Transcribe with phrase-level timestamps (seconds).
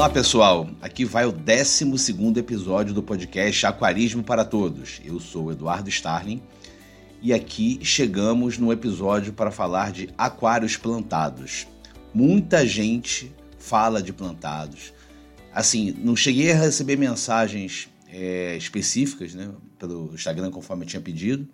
[0.00, 1.84] Olá pessoal, aqui vai o 12
[2.38, 4.98] episódio do podcast Aquarismo para Todos.
[5.04, 6.40] Eu sou Eduardo Starling
[7.20, 11.66] e aqui chegamos no episódio para falar de aquários plantados.
[12.14, 14.94] Muita gente fala de plantados.
[15.52, 21.46] Assim, não cheguei a receber mensagens é, específicas né, pelo Instagram conforme eu tinha pedido,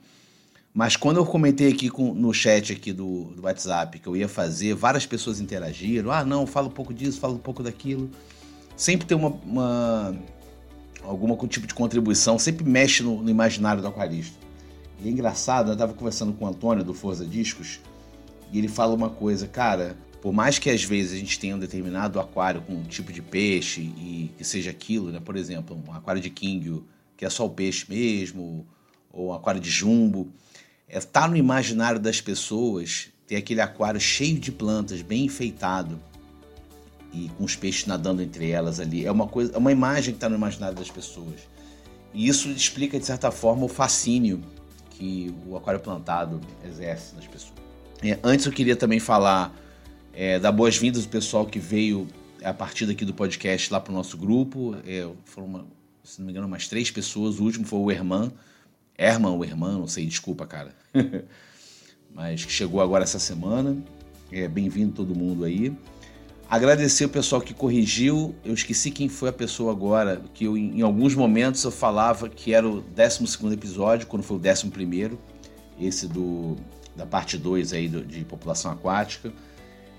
[0.73, 4.29] mas quando eu comentei aqui com, no chat aqui do, do, WhatsApp que eu ia
[4.29, 6.13] fazer, várias pessoas interagiram.
[6.13, 8.11] Ah, não, fala um pouco disso, fala um pouco daquilo.
[8.77, 10.17] Sempre tem uma, uma
[11.03, 14.37] algum tipo de contribuição, sempre mexe no, no imaginário do aquarista.
[15.01, 17.81] E é engraçado, eu estava conversando com o Antônio do Forza Discos
[18.53, 21.59] e ele fala uma coisa, cara, por mais que às vezes a gente tenha um
[21.59, 25.21] determinado aquário com um tipo de peixe e que seja aquilo, né?
[25.21, 26.85] Por exemplo, um aquário de Kingyo,
[27.17, 28.67] que é só o peixe mesmo,
[29.13, 30.33] ou um aquário de jumbo,
[30.89, 36.01] é, tá no imaginário das pessoas ter aquele aquário cheio de plantas, bem enfeitado
[37.17, 39.07] e com os peixes nadando entre elas ali.
[39.07, 41.41] É uma coisa, é uma imagem que está no imaginário das pessoas.
[42.13, 44.43] E isso explica de certa forma o fascínio
[44.91, 47.55] que o aquário plantado exerce nas pessoas.
[48.03, 49.55] É, antes eu queria também falar
[50.13, 52.07] é, dar boas-vindas do pessoal que veio
[52.43, 54.77] a partir daqui do podcast lá para o nosso grupo.
[54.87, 55.67] É, foram, uma,
[56.03, 57.39] se não me engano, umas três pessoas.
[57.39, 58.33] O último foi o Herman,
[58.99, 60.75] Herman ou Herman, não sei, desculpa, cara.
[62.15, 63.77] Mas que chegou agora essa semana.
[64.33, 65.77] É, Bem-vindo todo mundo aí.
[66.49, 68.35] Agradecer o pessoal que corrigiu.
[68.45, 72.55] Eu esqueci quem foi a pessoa agora, que eu, em alguns momentos eu falava que
[72.55, 75.19] era o 12 episódio, quando foi o 11,
[75.81, 76.57] esse do,
[76.95, 79.33] da parte 2 aí do, de população aquática.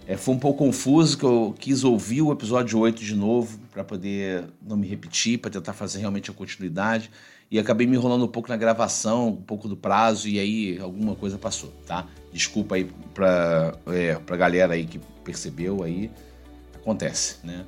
[0.08, 3.84] É, foi um pouco confuso que eu quis ouvir o episódio 8 de novo para
[3.84, 7.12] poder não me repetir, para tentar fazer realmente a continuidade
[7.50, 11.16] e acabei me enrolando um pouco na gravação, um pouco do prazo, e aí alguma
[11.16, 12.06] coisa passou, tá?
[12.32, 16.12] Desculpa aí pra, é, pra galera aí que percebeu aí.
[16.88, 17.66] Acontece, né?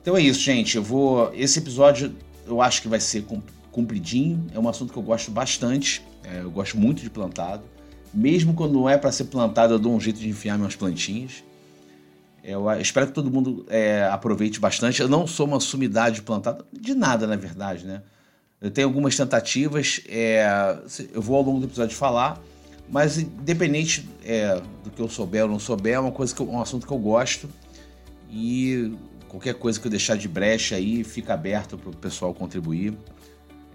[0.00, 0.74] Então é isso, gente.
[0.74, 1.30] Eu vou.
[1.34, 3.26] Esse episódio eu acho que vai ser
[3.70, 4.46] compridinho.
[4.54, 6.02] É um assunto que eu gosto bastante.
[6.24, 7.62] É, eu gosto muito de plantado.
[8.12, 11.44] Mesmo quando não é para ser plantado, eu dou um jeito de enfiar minhas plantinhas.
[12.42, 15.02] Eu espero que todo mundo é, aproveite bastante.
[15.02, 18.00] Eu não sou uma sumidade de plantado, de nada, na verdade, né?
[18.62, 20.48] Eu tenho algumas tentativas, é,
[21.12, 22.42] eu vou ao longo do episódio falar,
[22.88, 26.50] mas independente é, do que eu souber ou não souber, é uma coisa que eu,
[26.50, 27.46] um assunto que eu gosto
[28.30, 28.92] e
[29.28, 32.94] qualquer coisa que eu deixar de brecha aí fica aberto para o pessoal contribuir,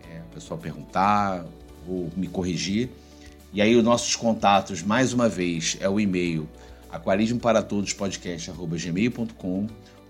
[0.10, 1.46] é, o pessoal perguntar
[1.88, 2.90] ou me corrigir.
[3.54, 6.48] E aí os nossos contatos, mais uma vez, é o e-mail
[6.92, 7.94] aquarismo para todos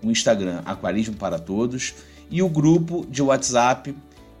[0.02, 1.94] o Instagram aquarismo para todos
[2.30, 3.94] e o grupo de WhatsApp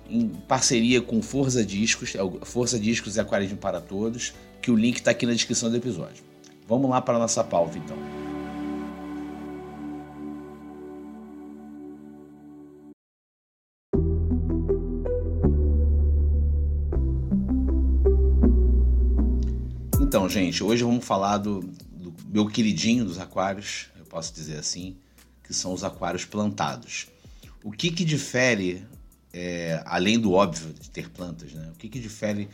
[0.08, 4.96] em parceria com Força Discos, é Força Discos e Aquarismo para Todos, que o link
[4.96, 6.22] está aqui na descrição do episódio.
[6.68, 8.23] Vamos lá para a nossa pauta então.
[20.24, 24.96] Então, gente, hoje vamos falar do, do meu queridinho dos aquários, eu posso dizer assim,
[25.42, 27.08] que são os aquários plantados.
[27.62, 28.86] O que, que difere
[29.34, 31.68] é, além do óbvio de ter plantas, né?
[31.74, 32.48] O que, que difere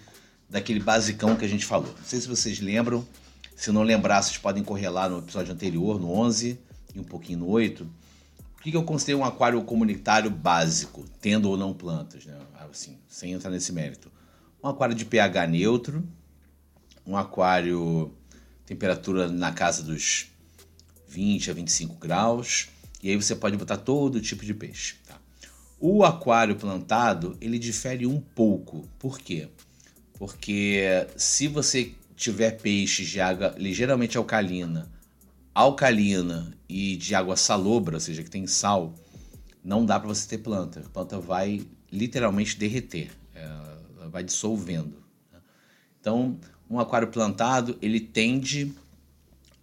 [0.49, 1.95] daquele basicão que a gente falou?
[1.97, 3.07] Não sei se vocês lembram,
[3.55, 6.59] se não lembrar, vocês podem correr lá no episódio anterior, no 11
[6.93, 7.85] e um pouquinho no 8.
[7.85, 12.37] O que, que eu considero um aquário comunitário básico, tendo ou não plantas, né?
[12.69, 14.11] Assim, sem entrar nesse mérito.
[14.61, 16.05] Um aquário de pH neutro,
[17.07, 18.13] um aquário
[18.67, 20.29] temperatura na casa dos
[21.09, 22.69] 20 a 25 graus,
[23.03, 24.97] e aí você pode botar todo tipo de peixe.
[25.07, 25.19] Tá?
[25.81, 28.89] O aquário plantado, ele difere um pouco.
[28.99, 29.49] Por quê?
[30.15, 34.89] Porque se você tiver peixes de água ligeiramente alcalina,
[35.55, 38.95] alcalina e de água salobra, ou seja, que tem sal,
[39.65, 40.81] não dá para você ter planta.
[40.81, 43.49] A planta vai literalmente derreter, é,
[44.11, 45.03] vai dissolvendo.
[45.33, 45.41] Né?
[46.01, 46.39] Então,
[46.71, 48.73] um aquário plantado, ele tende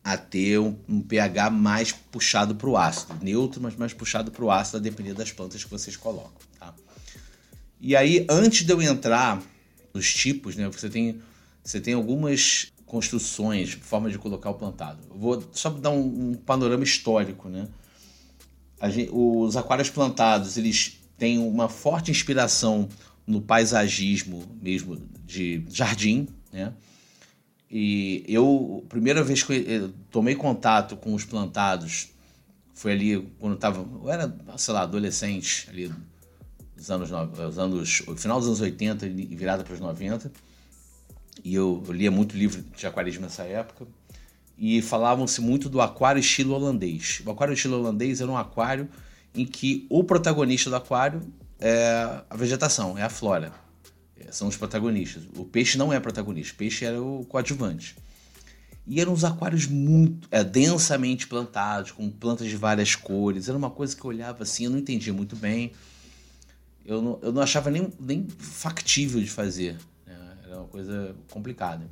[0.04, 4.52] a ter um, pH mais puxado para o ácido, neutro, mas mais puxado para o
[4.52, 6.32] ácido, a depender das plantas que vocês colocam.
[6.60, 6.74] Tá?
[7.80, 9.42] E aí, antes de eu entrar
[9.94, 11.22] nos tipos, né, você tem,
[11.64, 15.00] você tem algumas construções, forma de colocar o plantado.
[15.10, 17.50] Eu vou só dar um, um panorama histórico.
[17.50, 17.68] Né?
[18.90, 22.88] Gente, os aquários plantados eles têm uma forte inspiração
[23.26, 26.74] no paisagismo mesmo de jardim, né?
[27.70, 32.10] E eu, primeira vez que eu tomei contato com os plantados
[32.74, 35.92] foi ali quando eu eu era, sei lá, adolescente, ali
[36.76, 40.32] nos anos, os anos, final dos anos 80 e virada para os 90.
[41.44, 43.88] E eu, eu lia muito livro de aquarismo nessa época.
[44.58, 47.22] E falavam-se muito do aquário estilo holandês.
[47.26, 48.88] O aquário estilo holandês era um aquário
[49.34, 51.22] em que o protagonista do aquário
[51.60, 53.52] é a vegetação, é a flora.
[54.20, 55.24] É, são os protagonistas.
[55.36, 57.96] O peixe não é protagonista, o peixe era o coadjuvante.
[58.86, 63.50] E eram uns aquários muito é, densamente plantados, com plantas de várias cores.
[63.50, 65.74] Era uma coisa que eu olhava assim, eu não entendia muito bem.
[66.86, 69.78] Eu não, eu não achava nem, nem factível de fazer.
[70.06, 70.38] Né?
[70.46, 71.86] Era uma coisa complicada.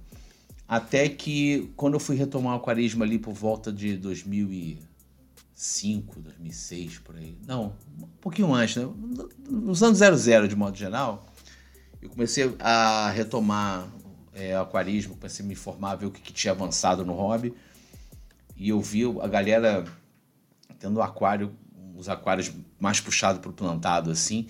[0.68, 7.18] Até que, quando eu fui retomar o aquarismo ali por volta de 2005, 2006, por
[7.18, 7.38] aí.
[7.45, 8.88] Não, um pouquinho antes, né?
[9.50, 11.27] Nos anos 00, de modo geral,
[12.06, 13.90] eu comecei a retomar
[14.34, 17.54] é, aquarismo, comecei a me informar, ver o que, que, tinha avançado no hobby.
[18.56, 19.86] E eu vi a galera
[20.80, 21.56] tendo aquário,
[21.96, 24.48] os aquários mais puxados para o plantado, assim,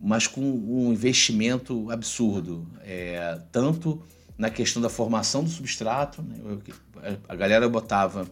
[0.00, 2.66] mas com um investimento absurdo.
[2.80, 4.02] É, tanto
[4.38, 6.36] na questão da formação do substrato, né?
[7.28, 8.26] a galera botava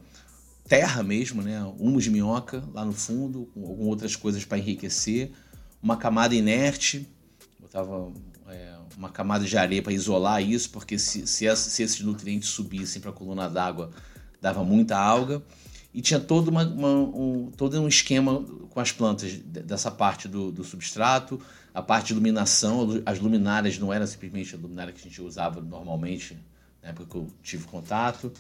[0.67, 1.62] terra mesmo, né?
[1.78, 5.32] humus de minhoca lá no fundo, com outras coisas para enriquecer,
[5.82, 7.06] uma camada inerte,
[7.60, 8.12] botava
[8.49, 13.00] é, uma camada de areia para isolar isso, porque se, se, se esses nutrientes subissem
[13.00, 13.91] para a coluna d'água,
[14.41, 15.43] dava muita alga.
[15.93, 20.50] E tinha todo, uma, uma, um, todo um esquema com as plantas dessa parte do,
[20.50, 21.41] do, substrato,
[21.73, 25.61] a parte de iluminação, as luminárias não eram simplesmente a luminária que a gente usava
[25.61, 26.37] normalmente,
[26.82, 28.32] na época que eu tive contato.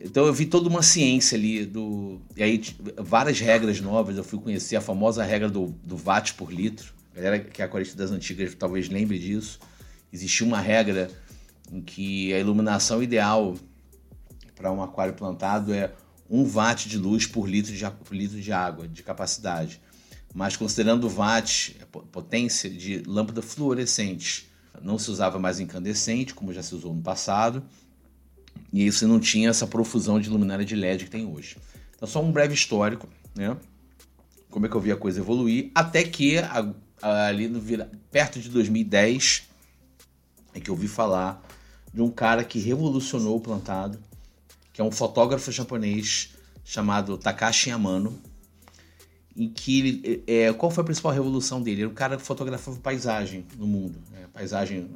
[0.00, 2.18] Então eu vi toda uma ciência ali do.
[2.34, 2.62] E aí
[2.96, 7.38] várias regras novas, eu fui conhecer a famosa regra do, do watt por litro galera
[7.38, 9.60] que é aquarista das antigas talvez lembre disso.
[10.12, 11.10] Existia uma regra
[11.70, 13.56] em que a iluminação ideal
[14.54, 15.92] para um aquário plantado é
[16.30, 19.80] 1 watt de luz por litro de, por litro de água, de capacidade.
[20.34, 21.76] Mas considerando o watt,
[22.10, 24.48] potência de lâmpada fluorescente,
[24.82, 27.62] não se usava mais incandescente, como já se usou no passado,
[28.72, 31.56] e aí você não tinha essa profusão de luminária de LED que tem hoje.
[31.94, 33.56] Então, só um breve histórico, né?
[34.50, 36.36] Como é que eu vi a coisa evoluir, até que
[37.04, 37.60] ali no
[38.10, 39.48] perto de 2010
[40.54, 41.44] é que eu ouvi falar
[41.92, 43.98] de um cara que revolucionou o plantado,
[44.72, 46.34] que é um fotógrafo japonês
[46.64, 48.18] chamado Takashi Yamano,
[49.36, 51.76] em que ele, é, qual foi a principal revolução dele?
[51.76, 54.26] Ele era um cara que fotografava paisagem no mundo, né?
[54.32, 54.88] paisagem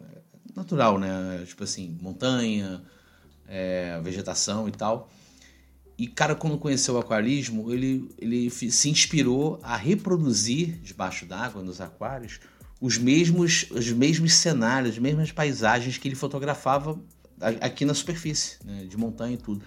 [0.54, 1.44] natural, né?
[1.46, 2.80] Tipo assim, montanha,
[3.46, 5.10] é, vegetação e tal.
[5.98, 11.80] E, cara, quando conheceu o aquarismo, ele, ele se inspirou a reproduzir debaixo d'água, nos
[11.80, 12.38] aquários,
[12.80, 16.96] os mesmos, os mesmos cenários, as mesmas paisagens que ele fotografava
[17.60, 19.60] aqui na superfície, né, de montanha e tudo.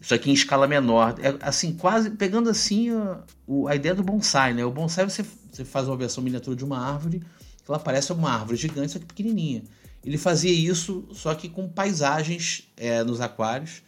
[0.00, 1.14] Isso aqui em escala menor.
[1.20, 3.22] É, assim, quase pegando assim a,
[3.68, 4.64] a ideia do bonsai, né?
[4.64, 8.32] O bonsai você, você faz uma versão miniatura de uma árvore, que ela parece uma
[8.32, 9.62] árvore gigante, só que pequenininha.
[10.04, 13.82] Ele fazia isso, só que com paisagens é, nos aquários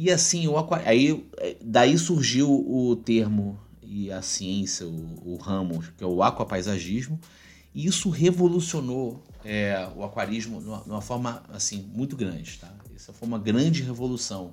[0.00, 0.80] e assim, o aqua...
[0.84, 1.28] aí
[1.60, 7.18] daí surgiu o termo e a ciência, o, o ramo, que é o aquapaisagismo,
[7.74, 12.72] e isso revolucionou é, o aquarismo de uma, forma assim muito grande, tá?
[12.94, 14.52] Essa foi uma grande revolução.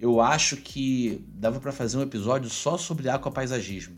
[0.00, 3.96] Eu acho que dava para fazer um episódio só sobre aquapaisagismo.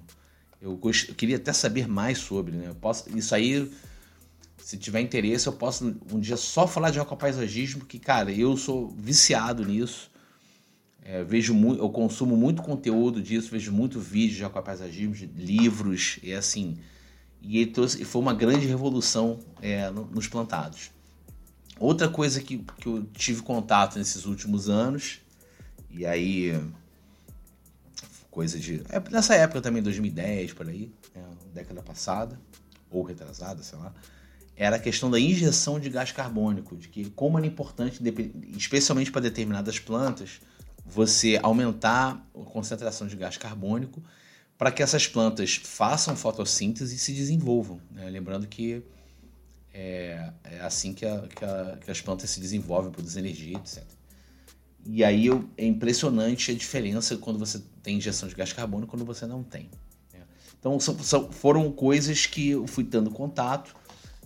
[0.60, 1.08] Eu, gost...
[1.08, 2.76] eu queria até saber mais sobre, né?
[2.78, 3.08] Posso...
[3.16, 3.72] Isso aí,
[4.58, 8.90] se tiver interesse, eu posso um dia só falar de aquapaisagismo, que, cara, eu sou
[8.98, 10.12] viciado nisso.
[11.04, 16.18] É, vejo muito, eu consumo muito conteúdo disso, vejo muito vídeo de aquapaisagismo, de livros
[16.22, 16.78] e assim.
[17.42, 20.90] E ele trouxe, foi uma grande revolução é, nos plantados.
[21.78, 25.20] Outra coisa que, que eu tive contato nesses últimos anos,
[25.90, 26.58] e aí
[28.34, 28.82] coisa de.
[28.88, 31.20] É, nessa época também, 2010, por aí, é,
[31.54, 32.40] década passada,
[32.90, 33.94] ou retrasada, sei lá,
[34.56, 38.00] era a questão da injeção de gás carbônico, de que como era importante,
[38.56, 40.40] especialmente para determinadas plantas,
[40.84, 44.02] você aumentar a concentração de gás carbônico
[44.58, 47.80] para que essas plantas façam fotossíntese e se desenvolvam.
[47.90, 48.08] Né?
[48.08, 48.82] Lembrando que
[49.72, 53.82] é, é assim que, a, que, a, que, as plantas se desenvolvem, produzem energia, etc.
[54.86, 59.04] E aí é impressionante a diferença quando você tem injeção de gás carbônico e quando
[59.04, 59.70] você não tem.
[60.12, 60.20] Né?
[60.58, 63.74] Então são, são, foram coisas que eu fui dando contato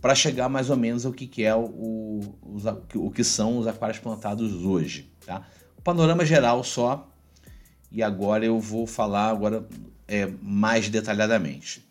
[0.00, 3.66] para chegar mais ou menos ao que, que é o, o, o que são os
[3.66, 5.10] aquários plantados hoje.
[5.24, 5.46] Tá?
[5.82, 7.08] Panorama geral só.
[7.90, 9.66] E agora eu vou falar agora
[10.06, 11.86] é, mais detalhadamente.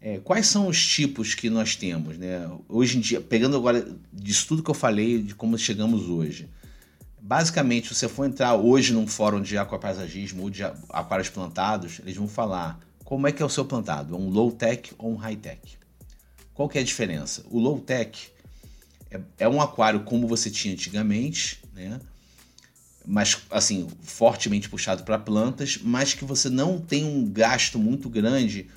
[0.00, 2.50] É, quais são os tipos que nós temos, né?
[2.68, 6.48] Hoje em dia, pegando agora disso tudo que eu falei, de como chegamos hoje.
[7.20, 12.16] Basicamente, se você for entrar hoje num fórum de aquapaisagismo ou de aquários plantados, eles
[12.16, 15.78] vão falar como é que é o seu plantado, é um low-tech ou um high-tech.
[16.54, 17.44] Qual que é a diferença?
[17.50, 18.32] O low-tech
[19.10, 22.00] é, é um aquário como você tinha antigamente, né?
[23.06, 28.68] mas assim, fortemente puxado para plantas, mas que você não tem um gasto muito grande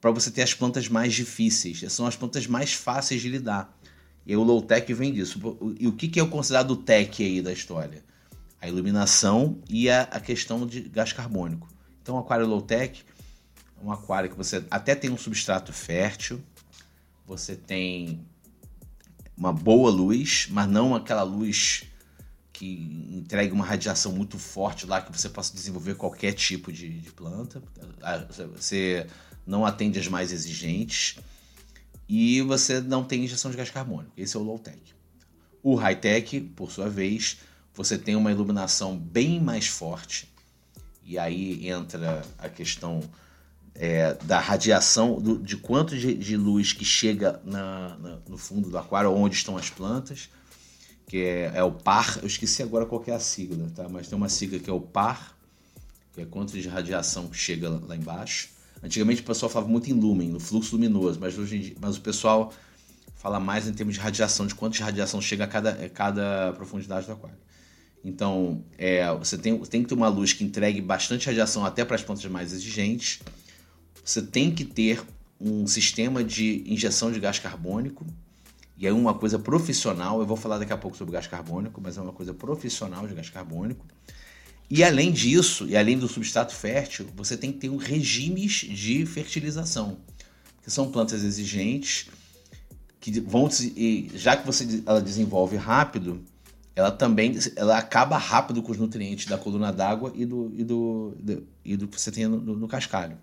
[0.00, 1.84] para você ter as plantas mais difíceis.
[1.92, 3.76] São as plantas mais fáceis de lidar.
[4.26, 5.38] E o low tech vem disso.
[5.78, 8.02] E o que é o considerado tech aí da história?
[8.60, 11.68] A iluminação e a, a questão de gás carbônico.
[12.00, 13.04] Então, o aquário low tech
[13.80, 16.42] é um aquário que você até tem um substrato fértil,
[17.26, 18.24] você tem
[19.36, 21.84] uma boa luz, mas não aquela luz
[22.52, 27.10] que entregue uma radiação muito forte lá que você possa desenvolver qualquer tipo de, de
[27.10, 27.62] planta.
[28.00, 28.24] Ah,
[28.56, 29.06] você
[29.46, 31.16] não atende as mais exigentes
[32.08, 34.12] e você não tem injeção de gás carbônico.
[34.16, 34.94] Esse é o low tech.
[35.62, 37.38] O high tech, por sua vez,
[37.74, 40.32] você tem uma iluminação bem mais forte
[41.02, 43.00] e aí entra a questão
[43.74, 48.70] é, da radiação, do, de quanto de, de, luz que chega na, na, no fundo
[48.70, 50.28] do aquário, onde estão as plantas,
[51.06, 52.18] que é, é, o par.
[52.22, 53.88] Eu esqueci agora qual é a sigla, tá?
[53.88, 55.36] mas tem uma sigla que é o par,
[56.14, 58.50] que é quanto de radiação chega lá embaixo.
[58.82, 62.00] Antigamente o pessoal falava muito em lumen, no fluxo luminoso, mas hoje dia, mas o
[62.00, 62.52] pessoal
[63.16, 66.52] fala mais em termos de radiação, de quanto de radiação chega a cada, a cada
[66.52, 67.38] profundidade do aquário.
[68.04, 71.96] Então, é, você tem, tem que ter uma luz que entregue bastante radiação até para
[71.96, 73.20] as plantas mais exigentes.
[74.04, 75.02] Você tem que ter
[75.40, 78.06] um sistema de injeção de gás carbônico.
[78.76, 81.96] E aí uma coisa profissional, eu vou falar daqui a pouco sobre gás carbônico, mas
[81.96, 83.86] é uma coisa profissional de gás carbônico.
[84.68, 89.06] E além disso, e além do substrato fértil, você tem que ter um regimes de
[89.06, 89.98] fertilização,
[90.62, 92.08] que são plantas exigentes,
[93.00, 93.48] que vão
[94.14, 96.24] já que você ela desenvolve rápido,
[96.74, 101.14] ela também ela acaba rápido com os nutrientes da coluna d'água e do, e, do,
[101.20, 103.16] do, e do que você tem no, no cascalho.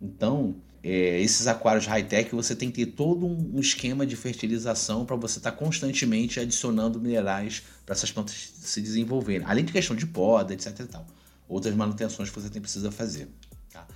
[0.00, 5.16] Então, é, esses aquários high-tech você tem que ter todo um, esquema de fertilização para
[5.16, 9.46] você estar tá constantemente adicionando minerais para essas plantas se desenvolverem.
[9.46, 10.80] Além de questão de poda, etc.
[10.80, 11.06] E tal.
[11.48, 13.28] Outras manutenções que você tem, precisa fazer.
[13.72, 13.86] Tá?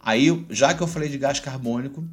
[0.00, 2.04] Aí, já que eu falei de gás carbônico,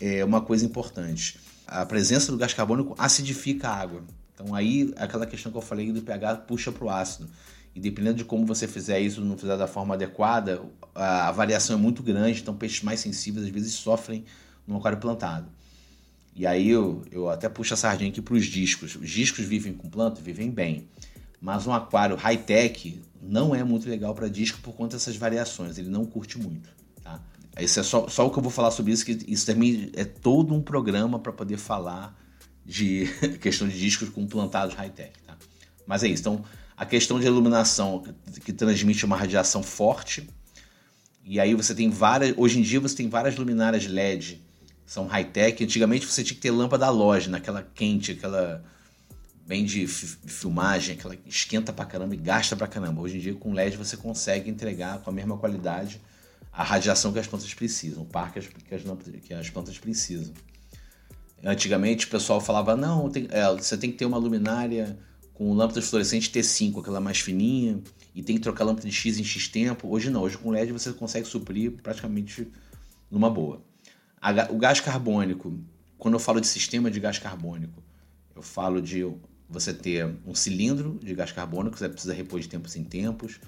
[0.00, 1.38] é uma coisa importante.
[1.66, 4.04] A presença do gás carbônico acidifica a água.
[4.34, 7.28] Então aí aquela questão que eu falei do pH puxa para o ácido.
[7.74, 10.62] E dependendo de como você fizer isso, não fizer da forma adequada,
[10.94, 14.24] a, variação é muito grande, então peixes mais sensíveis às vezes sofrem
[14.66, 15.46] no aquário plantado.
[16.34, 18.96] E aí eu, eu até puxo a sardinha aqui para os discos.
[18.96, 20.88] Os discos vivem com planta, vivem bem.
[21.40, 25.88] Mas um aquário high-tech não é muito legal para disco por conta dessas variações, ele
[25.88, 26.68] não curte muito.
[27.02, 27.20] Tá?
[27.58, 30.04] Isso é só, só o que eu vou falar sobre isso, que isso também é
[30.04, 32.18] todo um programa para poder falar
[32.64, 33.06] de
[33.40, 35.12] questão de discos com plantados high-tech.
[35.26, 35.36] Tá?
[35.86, 36.22] Mas é isso.
[36.22, 36.44] Então,
[36.80, 38.02] a questão de iluminação
[38.42, 40.26] que transmite uma radiação forte.
[41.22, 42.32] E aí você tem várias.
[42.38, 44.40] Hoje em dia você tem várias luminárias LED,
[44.86, 45.62] são high-tech.
[45.62, 48.64] Antigamente você tinha que ter lâmpada halógena, aquela quente, aquela
[49.46, 53.02] bem de filmagem, aquela que esquenta pra caramba e gasta pra caramba.
[53.02, 56.00] Hoje em dia com LED você consegue entregar com a mesma qualidade
[56.50, 58.82] a radiação que as plantas precisam, o par que as, que as,
[59.22, 60.32] que as plantas precisam.
[61.44, 64.98] Antigamente o pessoal falava, não, tem, é, você tem que ter uma luminária
[65.40, 67.80] com lâmpada fluorescente T5, aquela mais fininha,
[68.14, 69.88] e tem que trocar lâmpada de X em X tempo.
[69.88, 72.46] Hoje não, hoje com LED você consegue suprir praticamente
[73.10, 73.62] numa boa.
[74.50, 75.58] O gás carbônico,
[75.96, 77.82] quando eu falo de sistema de gás carbônico,
[78.36, 79.10] eu falo de
[79.48, 83.40] você ter um cilindro de gás carbônico, você precisa repor de tempos em tempos,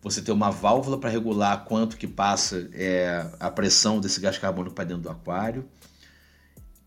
[0.00, 4.76] você ter uma válvula para regular quanto que passa é, a pressão desse gás carbônico
[4.76, 5.68] para dentro do aquário,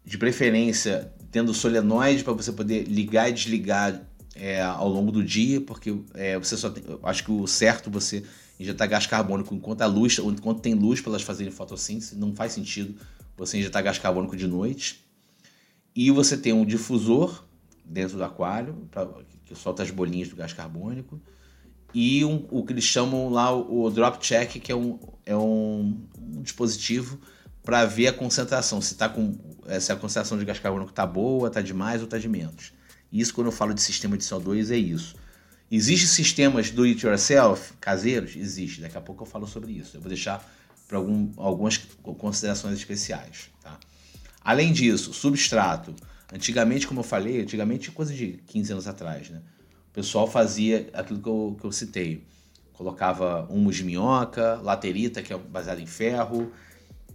[0.05, 4.01] de preferência tendo solenoide para você poder ligar e desligar
[4.36, 8.24] é, ao longo do dia, porque é, você só tem, acho que o certo você
[8.60, 12.54] injetar gás carbônico enquanto a luz, enquanto tem luz para elas fazerem fotossíntese, não faz
[12.54, 12.96] sentido
[13.38, 15.04] você injetar gás carbônico de noite.
[15.96, 17.46] E você tem um difusor
[17.86, 19.08] dentro do aquário pra,
[19.46, 21.20] que solta as bolinhas do gás carbônico
[21.94, 25.36] e um, o que eles chamam lá o, o drop check, que é um, é
[25.36, 27.18] um, um dispositivo
[27.63, 31.06] para ver a concentração, se, tá com, é, se a concentração de gás carbônico está
[31.06, 32.74] boa, está de mais ou está de menos.
[33.15, 35.15] Isso, quando eu falo de sistema de CO2, é isso.
[35.72, 38.36] Existem sistemas do it yourself caseiros?
[38.36, 38.81] Existe.
[38.81, 39.95] Daqui a pouco eu falo sobre isso.
[39.95, 40.45] Eu vou deixar
[40.86, 41.77] para algum, algumas
[42.17, 43.50] considerações especiais.
[43.62, 43.79] Tá?
[44.41, 45.95] Além disso, substrato.
[46.34, 49.41] Antigamente, como eu falei, antigamente coisa de 15 anos atrás, né?
[49.89, 52.22] o pessoal fazia aquilo que eu, que eu citei.
[52.74, 56.51] Colocava humus de minhoca, laterita, que é baseado em ferro,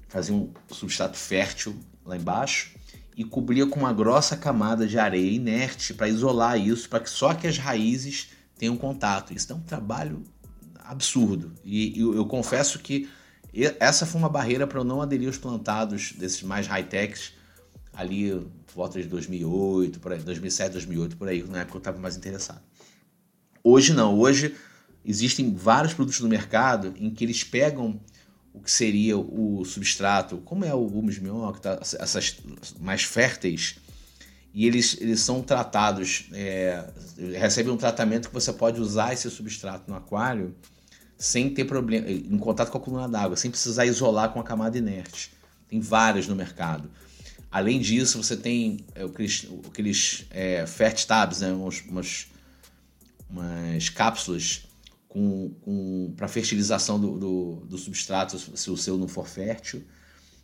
[0.09, 2.80] fazia um substrato fértil lá embaixo
[3.21, 7.35] e cobria com uma grossa camada de areia inerte para isolar isso, para que só
[7.35, 9.35] que as raízes tenham contato.
[9.35, 10.25] Isso é um trabalho
[10.83, 11.53] absurdo.
[11.62, 13.11] E eu, eu confesso que
[13.79, 17.35] essa foi uma barreira para eu não aderir aos plantados desses mais high-techs
[17.93, 18.43] ali
[18.75, 22.62] volta de 2008, por aí, 2007, 2008, por aí, na época eu estava mais interessado.
[23.62, 24.57] Hoje não, hoje
[25.05, 28.00] existem vários produtos no mercado em que eles pegam
[28.52, 32.38] o que seria o substrato, como é o humus minhoca, tá, essas
[32.80, 33.76] mais férteis,
[34.52, 36.85] e eles, eles são tratados, é,
[37.38, 40.54] recebem um tratamento que você pode usar esse substrato no aquário
[41.16, 44.76] sem ter problema, em contato com a coluna d'água, sem precisar isolar com a camada
[44.76, 45.30] inerte.
[45.69, 46.90] Tem vários no mercado.
[47.50, 52.26] Além disso, você tem é, aqueles, aqueles é, fert tabs, né, umas, umas,
[53.28, 54.62] umas cápsulas
[55.11, 59.83] com, com para fertilização do, do, do, substrato, se o seu não for fértil.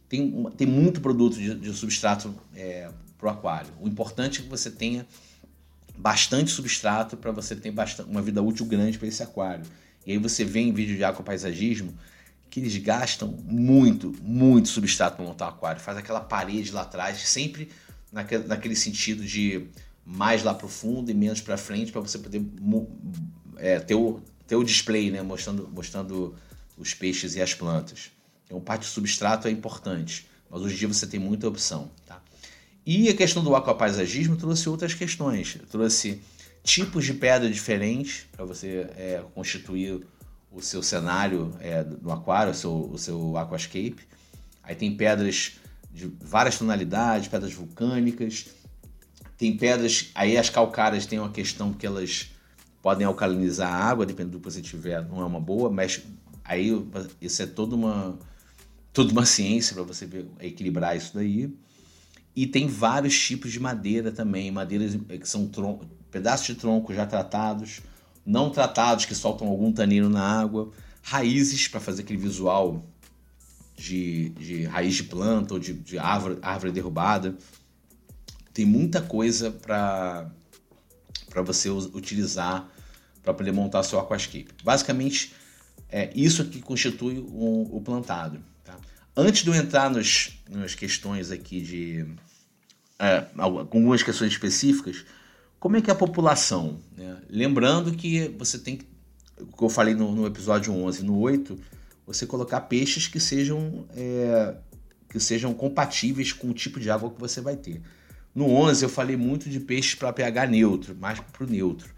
[0.09, 3.73] Tem, tem muito produto de, de substrato é, para o aquário.
[3.81, 5.07] O importante é que você tenha
[5.97, 9.65] bastante substrato para você ter bastante, uma vida útil grande para esse aquário.
[10.05, 11.95] E aí você vê em vídeo de aquapaisagismo
[12.51, 15.81] que eles gastam muito, muito substrato para montar o aquário.
[15.81, 17.71] Faz aquela parede lá atrás, sempre
[18.11, 19.69] naquele, naquele sentido de
[20.05, 22.45] mais lá para o fundo e menos para frente, para você poder
[23.57, 25.23] é, ter, o, ter o display, né?
[25.23, 26.35] mostrando, mostrando
[26.77, 28.11] os peixes e as plantas.
[28.45, 31.91] Então, parte do substrato é importante, mas hoje em dia você tem muita opção.
[32.07, 32.23] Tá?
[32.85, 35.59] E a questão do aquapaisagismo trouxe outras questões.
[35.71, 36.21] Trouxe
[36.63, 40.07] tipos de pedra diferentes para você é, constituir
[40.53, 44.07] o seu cenário é, no aquário, o seu, o seu aquascape.
[44.63, 45.55] Aí tem pedras
[45.93, 48.47] de várias tonalidades, pedras vulcânicas.
[49.37, 52.31] Tem pedras, aí as calcárias têm uma questão que elas
[52.87, 56.05] podem alcalinizar a água, dependendo do que você tiver, não é uma boa, mas
[56.45, 56.71] aí
[57.21, 58.17] isso é toda uma
[58.93, 61.53] toda uma ciência para você ver, equilibrar isso daí.
[62.37, 65.51] E tem vários tipos de madeira também, madeiras que são
[66.13, 67.81] pedaços de tronco já tratados,
[68.25, 70.71] não tratados que soltam algum tanino na água,
[71.03, 72.87] raízes para fazer aquele visual
[73.75, 77.37] de, de raiz de planta ou de, de árvore, árvore derrubada.
[78.55, 80.31] Tem muita coisa para
[81.43, 82.76] você utilizar
[83.27, 84.55] para poder montar seu aquascape.
[84.63, 85.35] Basicamente,
[85.91, 88.39] é isso que constitui o, o plantado.
[88.63, 88.79] Tá?
[89.17, 92.07] Antes de eu entrar nos, nas questões aqui de
[93.01, 95.05] é, algumas questões específicas,
[95.59, 96.79] como é que é a população?
[96.97, 97.21] Né?
[97.29, 98.87] Lembrando que você tem que,
[99.61, 101.59] eu falei no, no, episódio 11 no 8,
[102.07, 104.55] você colocar peixes que sejam, é,
[105.09, 107.83] que sejam compatíveis com o tipo de água que você vai ter.
[108.33, 111.96] No 11 eu falei muito de peixes para pH neutro, mais para o neutro.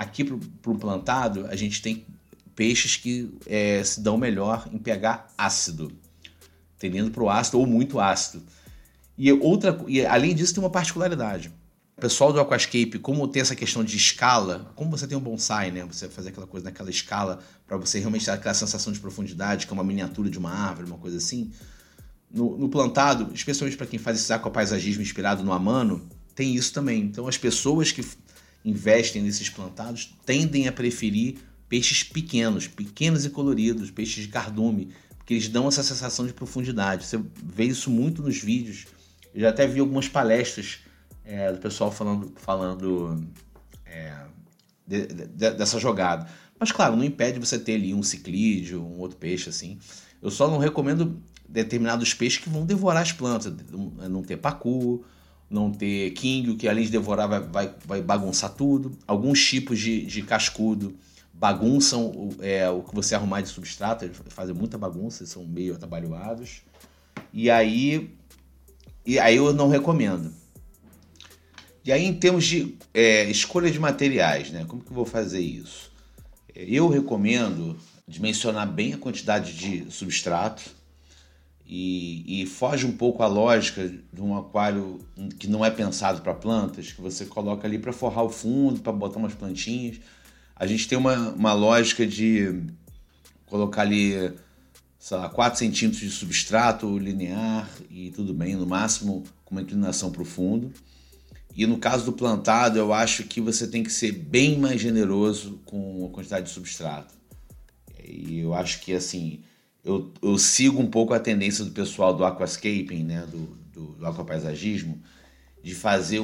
[0.00, 2.06] Aqui para o plantado, a gente tem
[2.56, 5.92] peixes que é, se dão melhor em pH ácido,
[6.78, 8.42] tendendo para o ácido ou muito ácido.
[9.18, 11.52] E outra, e além disso, tem uma particularidade.
[11.98, 15.70] O pessoal do Aquascape, como tem essa questão de escala, como você tem um bonsai,
[15.70, 15.84] né?
[15.84, 19.72] Você fazer aquela coisa naquela escala para você realmente ter aquela sensação de profundidade, que
[19.72, 21.50] é uma miniatura de uma árvore, uma coisa assim.
[22.30, 27.02] No, no plantado, especialmente para quem faz esse aquapaisagismo inspirado no Amano, tem isso também.
[27.02, 28.02] Então as pessoas que
[28.64, 35.34] investem nesses plantados tendem a preferir peixes pequenos, pequenos e coloridos, peixes de cardume, porque
[35.34, 37.06] eles dão essa sensação de profundidade.
[37.06, 38.86] Você vê isso muito nos vídeos
[39.34, 40.80] eu já até vi algumas palestras
[41.24, 43.24] é, do pessoal falando, falando
[43.86, 44.14] é,
[44.86, 46.28] de, de, dessa jogada.
[46.58, 49.78] Mas claro, não impede você ter ali um ciclídeo, um outro peixe assim.
[50.20, 53.52] Eu só não recomendo determinados peixes que vão devorar as plantas.
[53.70, 55.04] Não ter pacu,
[55.50, 58.96] não ter king, que além de devorar vai, vai, vai bagunçar tudo.
[59.06, 60.96] Alguns tipos de, de cascudo
[61.34, 65.74] bagunçam o, é, o que você arrumar de substrato, eles fazem muita bagunça, são meio
[65.74, 66.62] atabalhoados.
[67.32, 68.10] E aí
[69.04, 70.32] e aí eu não recomendo.
[71.84, 74.64] E aí, em termos de é, escolha de materiais, né?
[74.66, 75.90] Como que eu vou fazer isso?
[76.54, 80.62] Eu recomendo dimensionar bem a quantidade de substrato
[81.72, 84.98] e, e foge um pouco a lógica de um aquário
[85.38, 88.90] que não é pensado para plantas, que você coloca ali para forrar o fundo, para
[88.90, 90.00] botar umas plantinhas.
[90.56, 92.60] A gente tem uma, uma lógica de
[93.46, 94.32] colocar ali
[94.98, 100.10] sei lá, 4 centímetros de substrato linear e tudo bem, no máximo com uma inclinação
[100.10, 100.72] para o fundo.
[101.54, 105.60] E no caso do plantado, eu acho que você tem que ser bem mais generoso
[105.64, 107.14] com a quantidade de substrato.
[108.04, 109.40] E eu acho que assim,
[109.84, 114.06] eu, eu sigo um pouco a tendência do pessoal do aquascaping, né, do, do, do
[114.06, 115.00] aquapaisagismo,
[115.62, 116.20] de fazer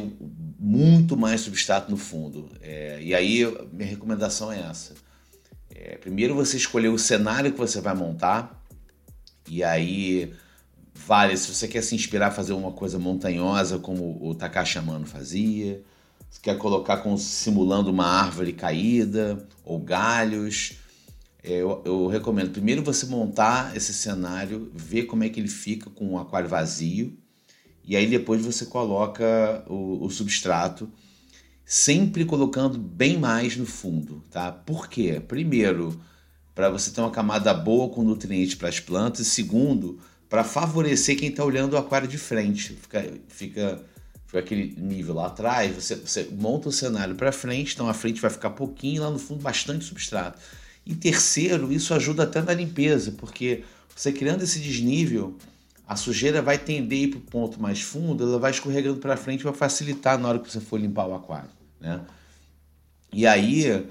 [0.58, 2.50] muito mais substrato no fundo.
[2.60, 4.94] É, e aí, minha recomendação é essa.
[5.70, 8.62] É, primeiro você escolher o cenário que você vai montar,
[9.48, 10.32] e aí,
[10.94, 15.06] vale, se você quer se inspirar a fazer uma coisa montanhosa, como o Takashi Amano
[15.06, 15.82] fazia,
[16.30, 20.78] se quer colocar com, simulando uma árvore caída ou galhos,
[21.46, 26.14] eu, eu, recomendo primeiro você montar esse cenário, ver como é que ele fica com
[26.14, 27.16] o aquário vazio,
[27.84, 30.90] e aí depois você coloca o, o substrato.
[31.64, 34.50] sempre colocando bem mais no fundo, tá?
[34.52, 35.20] Por quê?
[35.20, 36.00] Primeiro,
[36.54, 41.16] para você ter uma camada boa com nutrientes para as plantas, e segundo, para favorecer
[41.16, 42.74] quem está olhando o aquário de frente.
[42.74, 43.84] Fica, fica,
[44.26, 48.20] fica aquele nível lá atrás, você, você monta o cenário para frente, então a frente
[48.20, 50.38] vai ficar pouquinho, lá no fundo bastante substrato.
[50.86, 55.36] E terceiro, isso ajuda até na limpeza, porque você criando esse desnível,
[55.86, 59.52] a sujeira vai tender para o ponto mais fundo, ela vai escorregando para frente para
[59.52, 61.50] facilitar na hora que você for limpar o aquário.
[61.80, 62.00] Né?
[63.12, 63.84] E aí,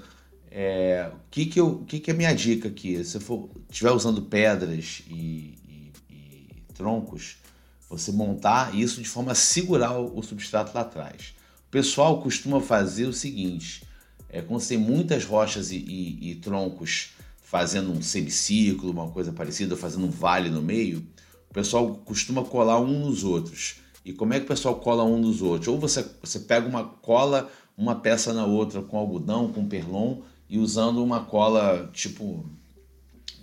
[0.50, 3.02] é, o que, que, eu, que, que é a minha dica aqui?
[3.04, 7.36] Se for estiver usando pedras e, e, e, troncos,
[7.90, 11.34] você montar isso de forma a segurar o, o substrato lá atrás.
[11.66, 13.85] O pessoal costuma fazer o seguinte:
[14.28, 17.10] é, quando você tem muitas rochas e, e, e troncos
[17.42, 21.06] fazendo um semicírculo, uma coisa parecida, fazendo um vale no meio,
[21.48, 23.76] o pessoal costuma colar um nos outros.
[24.04, 25.68] E como é que o pessoal cola um nos outros?
[25.68, 30.58] Ou você, você pega uma cola uma peça na outra com algodão, com perlon e
[30.58, 32.48] usando uma cola tipo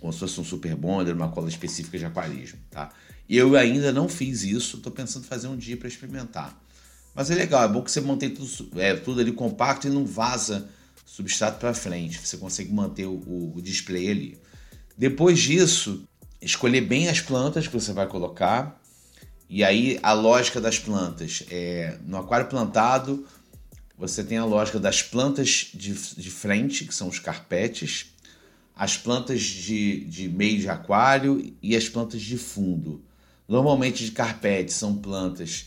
[0.00, 2.92] como se fosse um super bonder, uma cola específica de aquarismo, tá?
[3.26, 6.62] Eu ainda não fiz isso, estou pensando em fazer um dia para experimentar.
[7.14, 10.04] Mas é legal, é bom que você mantém tudo, é, tudo ali compacto e não
[10.04, 10.68] vaza
[11.06, 12.18] substrato para frente.
[12.18, 14.38] Você consegue manter o, o display ali.
[14.96, 16.04] Depois disso,
[16.40, 18.80] escolher bem as plantas que você vai colocar.
[19.48, 23.24] E aí a lógica das plantas é no aquário plantado
[23.96, 28.12] você tem a lógica das plantas de, de frente, que são os carpetes,
[28.74, 33.04] as plantas de, de meio de aquário e as plantas de fundo.
[33.46, 35.66] Normalmente de carpete são plantas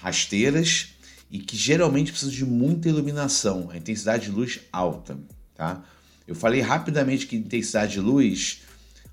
[0.00, 0.88] rasteiras
[1.30, 5.16] e que geralmente precisam de muita iluminação, a intensidade de luz alta,
[5.54, 5.82] tá?
[6.26, 8.62] Eu falei rapidamente que intensidade de luz,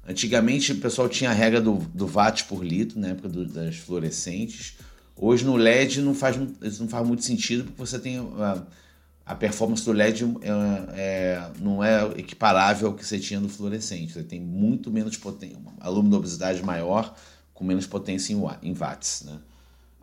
[0.08, 4.76] antigamente o pessoal tinha a regra do, do watt por litro, na época das fluorescentes.
[5.16, 8.64] Hoje no LED não faz, não faz muito sentido porque você tem a,
[9.26, 10.50] a performance do LED é,
[10.94, 14.14] é, não é equiparável ao que você tinha no fluorescente.
[14.14, 17.16] Você tem muito menos potência, a luminosidade maior
[17.54, 19.24] com menos potência em, em watts.
[19.26, 19.38] Né?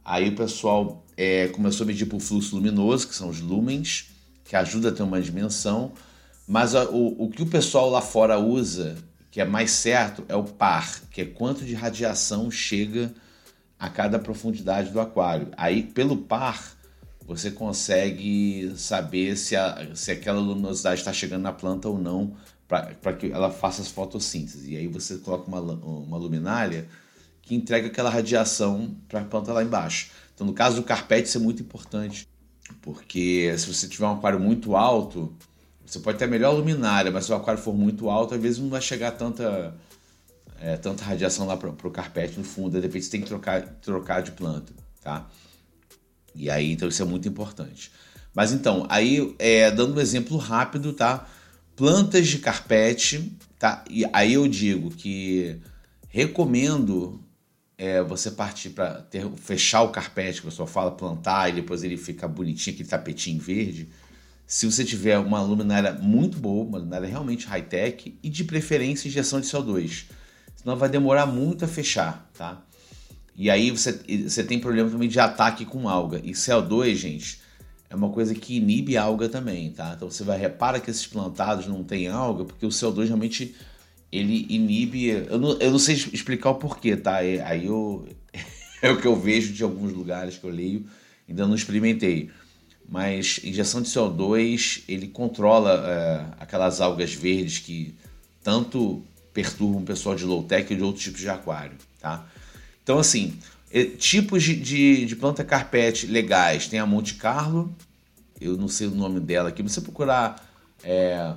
[0.05, 4.11] Aí o pessoal é, começou a medir por fluxo luminoso, que são os lumens,
[4.45, 5.93] que ajuda a ter uma dimensão.
[6.47, 8.97] Mas a, o, o que o pessoal lá fora usa,
[9.31, 13.15] que é mais certo, é o par, que é quanto de radiação chega
[13.79, 15.49] a cada profundidade do aquário.
[15.57, 16.77] Aí, pelo par,
[17.27, 22.37] você consegue saber se, a, se aquela luminosidade está chegando na planta ou não,
[22.69, 24.73] para que ela faça as fotossíntese.
[24.73, 26.87] E aí você coloca uma, uma luminária
[27.45, 30.11] que entrega aquela radiação para a planta lá embaixo.
[30.35, 32.29] Então, no caso do carpete, isso é muito importante,
[32.83, 35.35] porque se você tiver um aquário muito alto,
[35.85, 38.59] você pode ter a melhor luminária, mas se o aquário for muito alto, às vezes
[38.59, 39.75] não vai chegar tanta
[40.61, 43.63] é, tanta radiação lá para o carpete no fundo, de repente você tem que trocar,
[43.83, 45.29] trocar de planta, tá?
[46.35, 47.93] E aí, então isso é muito importante.
[48.35, 51.29] Mas então, aí, é, dando um exemplo rápido, tá?
[51.77, 53.85] Plantas de carpete, tá?
[53.89, 55.61] E aí eu digo que
[56.09, 57.21] recomendo
[57.85, 61.97] é, você partir para fechar o carpete, que o pessoal fala, plantar e depois ele
[61.97, 63.89] fica bonitinho, aquele tapetinho verde.
[64.47, 69.41] Se você tiver uma luminária muito boa, uma luminária realmente high-tech e de preferência injeção
[69.41, 70.07] de CO2
[70.65, 72.63] senão vai demorar muito a fechar, tá?
[73.37, 73.93] E aí você,
[74.27, 76.21] você tem problema também de ataque com alga.
[76.25, 77.41] E CO2, gente,
[77.91, 79.93] é uma coisa que inibe alga também, tá?
[79.95, 83.55] Então você vai repara que esses plantados não tem alga, porque o CO2 realmente
[84.15, 85.09] ele inibe.
[85.09, 87.25] Eu não, eu não sei explicar o porquê, tá?
[87.25, 88.07] É, aí eu,
[88.81, 90.87] é o que eu vejo de alguns lugares que eu leio,
[91.29, 92.31] ainda não experimentei.
[92.89, 97.95] Mas injeção de CO2 ele controla é, aquelas algas verdes que
[98.43, 102.27] tanto perturbam o pessoal de low-tech e de outros tipos de aquário, tá?
[102.83, 103.37] Então, assim,
[103.99, 106.69] tipos de, de, de, planta carpete legais.
[106.69, 107.75] Tem a Monte Carlo,
[108.39, 110.47] eu não sei o nome dela aqui, mas você procurar
[110.85, 111.33] é,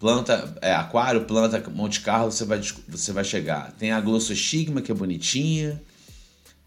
[0.00, 3.70] planta, é, aquário, planta Monte Carlo, você vai, você vai chegar.
[3.72, 5.80] Tem a Glossostigma, que é bonitinha.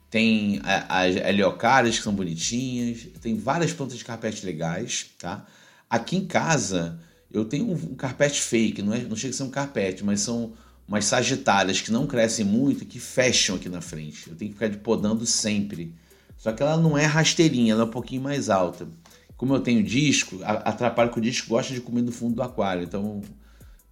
[0.10, 3.08] Tem as Heliocárias, que são bonitinhas.
[3.20, 5.46] Tem várias plantas de carpete legais, tá?
[5.90, 7.00] Aqui em casa,
[7.32, 10.54] eu tenho um, carpete fake, não, é, não chega a ser um carpete, mas são
[10.88, 14.30] umas sagitárias que não crescem muito que fecham aqui na frente.
[14.30, 15.96] Eu tenho que ficar de podando sempre.
[16.38, 18.88] Só que ela não é rasteirinha, ela é um pouquinho mais alta.
[19.38, 22.84] Como eu tenho disco, atrapalha que o disco gosta de comer no fundo do aquário.
[22.84, 23.22] Então,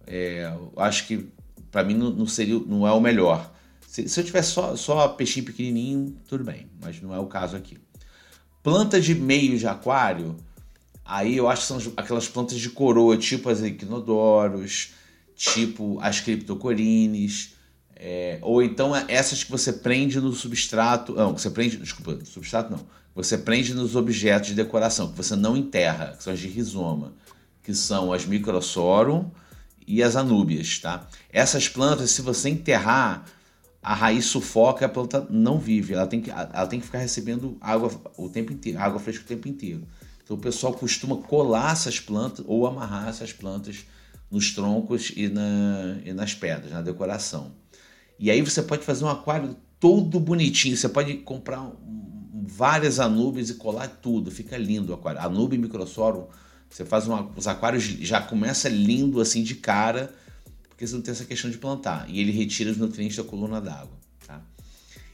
[0.06, 1.28] é, acho que
[1.70, 3.52] para mim não, não, seria, não é o melhor.
[3.86, 7.56] Se, se eu tivesse só, só peixinho pequenininho, tudo bem, mas não é o caso
[7.56, 7.78] aqui.
[8.62, 10.36] Planta de meio de aquário,
[11.04, 14.92] aí eu acho que são aquelas plantas de coroa, tipo as equinodoros,
[15.34, 17.54] tipo as criptocorines,
[18.04, 21.14] É, ou então é essas que você prende no substrato.
[21.14, 21.76] Não, você prende.
[21.76, 22.80] Desculpa, no substrato não.
[23.14, 27.12] Você prende nos objetos de decoração, que você não enterra, que são as de rizoma,
[27.62, 29.30] que são as Microsorum
[29.86, 31.06] e as Anúbias, tá?
[31.30, 33.24] Essas plantas, se você enterrar,
[33.80, 35.94] a raiz sufoca, a planta não vive.
[35.94, 39.28] Ela tem que, ela tem que ficar recebendo água o tempo inteiro, água fresca o
[39.28, 39.86] tempo inteiro.
[40.24, 43.84] Então o pessoal costuma colar essas plantas ou amarrar essas plantas
[44.28, 47.61] nos troncos e, na, e nas pedras, na decoração.
[48.22, 50.76] E aí você pode fazer um aquário todo bonitinho.
[50.76, 51.72] Você pode comprar
[52.46, 54.30] várias anubes e colar tudo.
[54.30, 55.20] Fica lindo o aquário.
[55.20, 56.28] Anube microsorum,
[56.70, 60.14] você faz uma, os aquários já começa lindo assim de cara
[60.68, 62.08] porque você não tem essa questão de plantar.
[62.08, 63.98] E ele retira os nutrientes da coluna d'água.
[64.24, 64.40] Tá?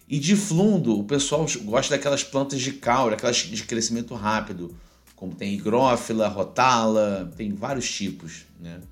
[0.06, 4.76] E de fundo, o pessoal gosta daquelas plantas de caule, aquelas de crescimento rápido,
[5.16, 8.44] como tem higrófila, rotala, tem vários tipos.
[8.60, 8.82] Né?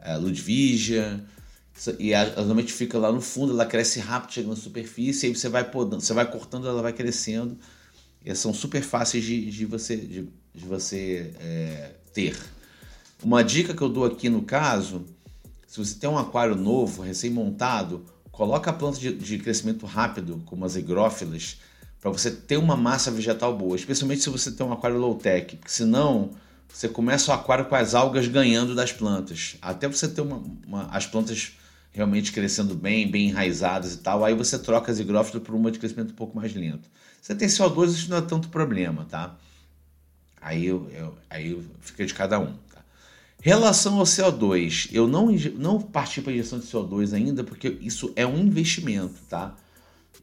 [0.00, 1.22] É, Ludvigia,
[1.98, 5.36] e ela normalmente fica lá no fundo, ela cresce rápido, chega na superfície, e aí
[5.36, 7.58] você vai podando, você vai cortando, ela vai crescendo.
[8.24, 12.36] E são super fáceis de, de você, de, de você é, ter.
[13.22, 15.04] Uma dica que eu dou aqui no caso
[15.76, 20.64] se você tem um aquário novo, recém-montado, coloca a planta de, de, crescimento rápido, como
[20.64, 21.58] as higrófilas,
[22.00, 25.70] para você ter uma massa vegetal boa, especialmente se você tem um aquário low-tech, porque
[25.70, 26.30] senão
[26.66, 29.56] você começa o aquário com as algas ganhando das plantas.
[29.60, 31.52] Até você ter uma, uma, as plantas
[31.96, 35.78] realmente crescendo bem, bem enraizadas e tal, aí você troca as higrófilas por uma de
[35.78, 36.90] crescimento um pouco mais lento.
[37.22, 39.34] Você tem CO2, isso não é tanto problema, tá?
[40.38, 42.54] Aí, eu, eu, aí fica de cada um.
[43.40, 48.12] Relação ao CO2, eu não, não parti para a injeção de CO2 ainda, porque isso
[48.14, 49.56] é um investimento, tá?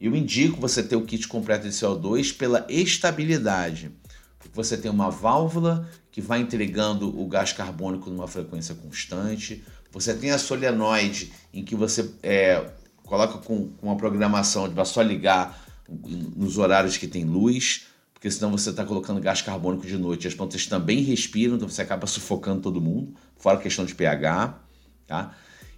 [0.00, 3.90] Eu indico você ter o kit completo de CO2 pela estabilidade.
[4.38, 9.64] Porque você tem uma válvula que vai entregando o gás carbônico numa frequência constante.
[9.94, 12.62] Você tem a solenoide, em que você é,
[13.04, 17.86] coloca com, com uma programação de só ligar nos horários que tem luz
[18.24, 20.26] porque senão você está colocando gás carbônico de noite.
[20.26, 24.58] As plantas também respiram, então você acaba sufocando todo mundo, fora a questão de pH.
[25.06, 25.36] Tá?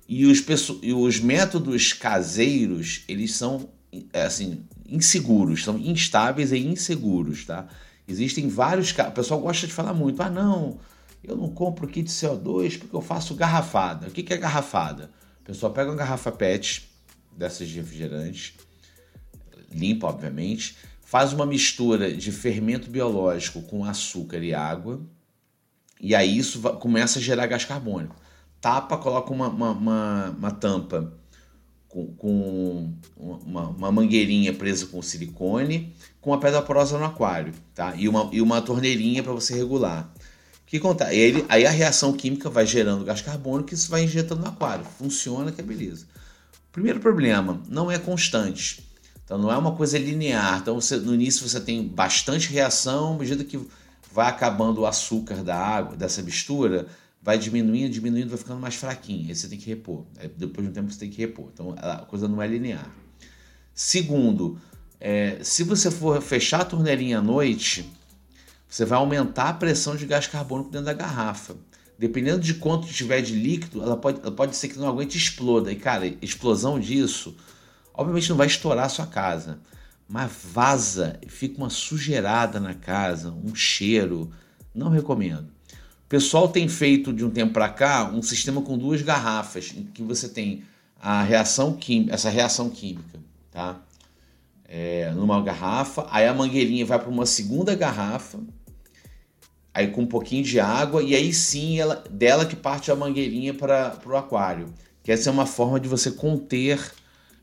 [0.09, 0.45] E, os,
[0.81, 3.69] e os métodos caseiros, eles são
[4.13, 7.45] é, assim, inseguros, são instáveis e inseguros.
[7.45, 7.67] Tá?
[8.07, 10.79] Existem vários O pessoal gosta de falar muito, ah não,
[11.27, 14.09] eu não compro kit CO2 porque eu faço garrafada.
[14.09, 15.11] O que é garrafada?
[15.41, 16.89] O pessoal pega uma garrafa PET
[17.37, 18.57] dessas de refrigerante,
[19.71, 25.01] limpa, obviamente, faz uma mistura de fermento biológico com açúcar e água,
[26.01, 28.17] e aí isso começa a gerar gás carbônico.
[28.61, 31.12] Tapa, coloca uma, uma, uma, uma tampa
[31.89, 37.95] com, com uma, uma, mangueirinha presa com silicone, com uma pedra porosa no aquário, tá?
[37.97, 40.12] E uma, e uma torneirinha para você regular.
[40.67, 41.11] Que acontece?
[41.11, 44.85] Aí, aí a reação química vai gerando gás carbônico e isso vai injetando no aquário.
[44.99, 46.07] Funciona que é beleza.
[46.73, 48.85] Primeiro problema, não é constante.
[49.25, 50.59] Então não é uma coisa linear.
[50.61, 53.59] Então você, no início você tem bastante reação, à medida que
[54.13, 56.87] vai acabando o açúcar da água, dessa mistura,
[57.23, 59.29] vai diminuindo, diminuindo, vai ficando mais fraquinho.
[59.29, 60.05] Aí você tem que repor.
[60.19, 61.49] Aí, depois de um tempo você tem que repor.
[61.53, 62.91] Então a coisa não é linear.
[63.75, 64.59] Segundo,
[65.01, 67.91] é, se você for fechar a torneirinha à noite,
[68.77, 71.57] você vai aumentar a pressão de gás carbônico dentro da garrafa.
[71.99, 75.21] Dependendo de quanto tiver de líquido, ela pode, ela pode ser que não aguente e
[75.21, 75.73] exploda.
[75.73, 77.35] E, cara, explosão disso
[77.97, 79.59] Obviamente não vai estourar a sua casa,
[80.07, 84.31] mas vaza, fica uma sujeirada na casa, um cheiro.
[84.75, 85.49] Não recomendo.
[86.05, 89.85] O pessoal tem feito de um tempo para cá um sistema com duas garrafas, em
[89.85, 90.62] que você tem
[91.01, 93.19] a reação química, essa reação química,
[93.51, 93.81] tá?
[94.69, 98.39] É, numa garrafa, aí a mangueirinha vai para uma segunda garrafa,
[99.77, 103.53] aí com um pouquinho de água, e aí sim ela, dela que parte a mangueirinha
[103.53, 104.73] para o aquário.
[105.03, 106.81] Que essa é uma forma de você conter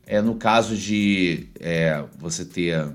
[0.04, 2.88] é, no caso de é, você ter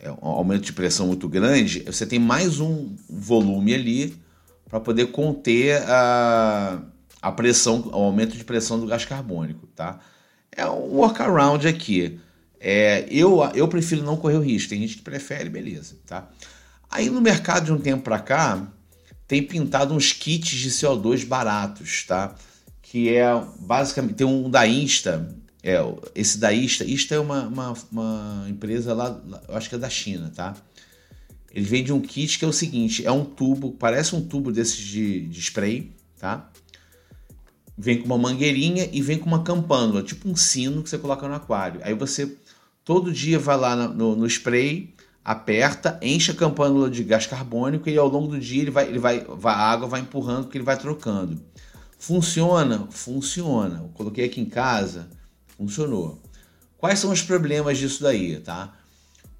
[0.00, 4.16] é, um aumento de pressão muito grande, você tem mais um volume ali
[4.68, 6.82] para poder conter a,
[7.22, 10.00] a pressão, o aumento de pressão do gás carbônico, tá?
[10.50, 12.18] É um workaround aqui.
[12.58, 16.28] É, eu, eu prefiro não correr o risco, tem gente que prefere, beleza, tá?
[16.94, 18.72] Aí no mercado de um tempo para cá,
[19.26, 22.36] tem pintado uns kits de CO2 baratos, tá?
[22.80, 23.26] Que é
[23.58, 25.78] basicamente tem um da Insta, é,
[26.14, 29.90] esse da Ista, Ista é uma, uma, uma empresa lá, eu acho que é da
[29.90, 30.54] China, tá?
[31.50, 34.78] Ele vende um kit que é o seguinte: é um tubo, parece um tubo desses
[34.78, 36.48] de, de spray, tá?
[37.76, 41.26] Vem com uma mangueirinha e vem com uma campânula, tipo um sino que você coloca
[41.26, 41.80] no aquário.
[41.82, 42.36] Aí você
[42.84, 44.93] todo dia vai lá no, no spray,
[45.24, 48.98] aperta, enche a campânula de gás carbônico e ao longo do dia ele vai, ele
[48.98, 51.42] vai, a água vai empurrando porque ele vai trocando.
[51.98, 52.86] Funciona?
[52.90, 53.80] Funciona.
[53.82, 55.08] Eu coloquei aqui em casa
[55.56, 56.20] funcionou.
[56.76, 58.76] Quais são os problemas disso daí, tá?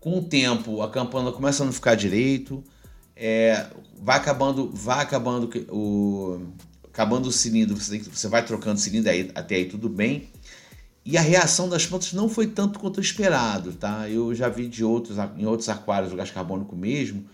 [0.00, 2.62] Com o tempo, a campana começa a não ficar direito,
[3.16, 3.66] é,
[4.00, 6.46] vai acabando, vai acabando o,
[6.84, 10.30] acabando o cilindro, você, tem, você vai trocando o cilindro aí, até aí tudo bem.
[11.04, 14.08] E a reação das plantas não foi tanto quanto esperado, tá?
[14.08, 17.26] Eu já vi de outros, em outros aquários o gás carbônico mesmo.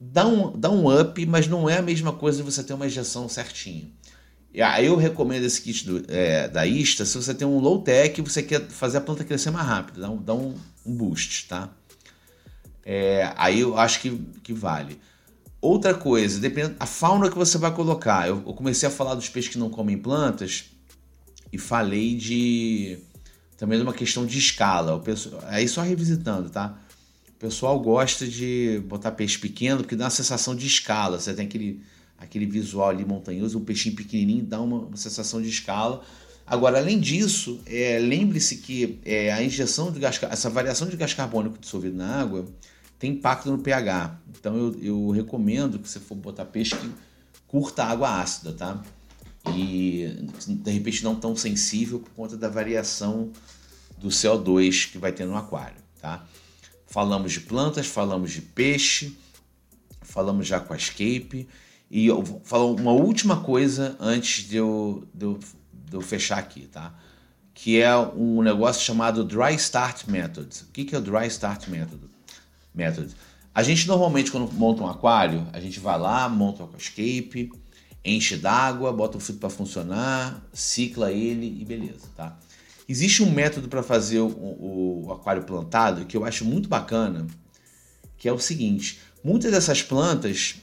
[0.00, 2.86] Dá um, dá um up, mas não é a mesma coisa de você ter uma
[2.86, 3.88] injeção certinha.
[4.82, 8.24] Eu recomendo esse kit do, é, da Ista se você tem um low tech e
[8.24, 11.70] você quer fazer a planta crescer mais rápido, dá um, dá um, um boost, tá?
[12.84, 14.10] É, aí eu acho que,
[14.42, 14.98] que vale.
[15.60, 18.26] Outra coisa, dependendo a fauna que você vai colocar.
[18.26, 20.72] Eu, eu, comecei a falar dos peixes que não comem plantas
[21.52, 22.98] e falei de
[23.56, 24.94] também de uma questão de escala.
[24.94, 26.78] O pessoal, aí só revisitando, tá?
[27.28, 31.18] O pessoal gosta de botar peixe pequeno porque dá uma sensação de escala.
[31.18, 31.82] Você tem aquele
[32.20, 36.02] aquele visual ali montanhoso, um peixinho pequenininho dá uma, uma sensação de escala.
[36.46, 41.14] Agora, além disso, é, lembre-se que é, a injeção de gás, essa variação de gás
[41.14, 42.44] carbônico dissolvido na água
[42.98, 44.20] tem impacto no pH.
[44.38, 46.90] Então, eu, eu recomendo que você for botar peixe que
[47.46, 48.82] curta água ácida, tá?
[49.48, 53.32] E de repente não tão sensível por conta da variação
[53.98, 56.26] do CO2 que vai ter no aquário, tá?
[56.86, 59.16] Falamos de plantas, falamos de peixe,
[60.02, 61.48] falamos de aquascape
[61.90, 65.40] e eu vou falar uma última coisa antes de eu, de eu,
[65.72, 66.94] de eu fechar aqui, tá?
[67.52, 70.48] Que é um negócio chamado Dry Start Method.
[70.62, 72.02] O que, que é o Dry Start Method?
[72.74, 73.14] Method?
[73.52, 77.50] A gente normalmente, quando monta um aquário, a gente vai lá, monta o aquascape,
[78.04, 82.38] enche d'água, bota o filtro para funcionar, cicla ele e beleza, tá?
[82.88, 87.26] Existe um método para fazer o, o, o, aquário plantado que eu acho muito bacana,
[88.16, 90.56] que é o seguinte: muitas dessas plantas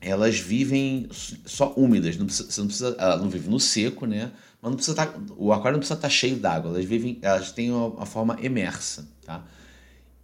[0.00, 1.08] elas vivem
[1.46, 4.32] só úmidas, não precisa, não precisa, ela não vive no seco, né?
[4.60, 7.18] Mas não precisa estar, tá, o aquário não precisa estar tá cheio d'água, elas vivem,
[7.22, 9.44] elas têm uma, uma, forma emersa, tá?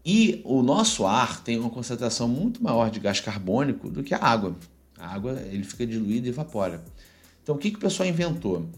[0.05, 4.19] E o nosso ar tem uma concentração muito maior de gás carbônico do que a
[4.19, 4.57] água.
[4.99, 6.85] A água ele fica diluído e evapora.
[7.43, 8.69] Então o que, que o pessoal inventou?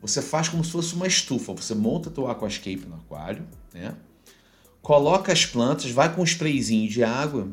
[0.00, 3.94] Você faz como se fosse uma estufa, você monta teu aquascape no aquário, né?
[4.82, 7.48] Coloca as plantas, vai com um sprayzinho de água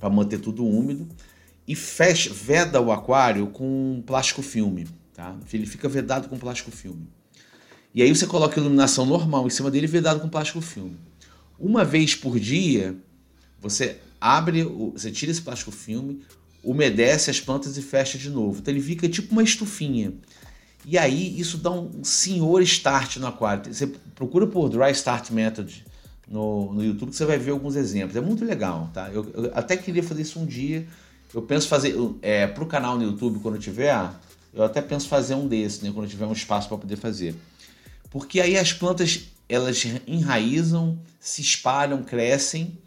[0.00, 1.08] para manter tudo úmido
[1.66, 5.36] e fecha, veda o aquário com plástico filme, tá?
[5.52, 7.06] Ele fica vedado com plástico filme.
[7.94, 10.98] E aí você coloca iluminação normal em cima dele vedado com plástico filme.
[11.58, 12.96] Uma vez por dia,
[13.60, 16.22] você abre, você tira esse plástico filme,
[16.62, 18.60] umedece as plantas e fecha de novo.
[18.60, 20.12] Então ele fica tipo uma estufinha.
[20.84, 23.72] E aí isso dá um senhor start no aquário.
[23.72, 25.84] Você procura por Dry Start Method
[26.28, 28.16] no, no YouTube que você vai ver alguns exemplos.
[28.16, 29.08] É muito legal, tá?
[29.12, 30.86] Eu, eu até queria fazer isso um dia
[31.34, 34.10] eu penso fazer é, para o canal no YouTube quando tiver,
[34.52, 37.34] eu até penso fazer um desses, né, quando tiver um espaço para poder fazer.
[38.10, 42.78] Porque aí as plantas elas enraizam, se espalham, crescem.